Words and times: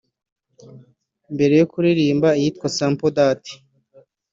Mbere 1.33 1.53
yo 1.61 1.65
kuririmba 1.71 2.29
iyitwa 2.39 2.67
‘Sample 2.75 3.11
Dat’ 3.17 3.43